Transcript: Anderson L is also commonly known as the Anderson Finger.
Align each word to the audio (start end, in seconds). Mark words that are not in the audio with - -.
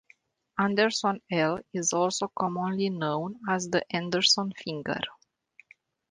Anderson 0.57 1.21
L 1.31 1.59
is 1.75 1.93
also 1.93 2.27
commonly 2.35 2.89
known 2.89 3.39
as 3.47 3.69
the 3.69 3.85
Anderson 3.95 4.51
Finger. 4.57 4.99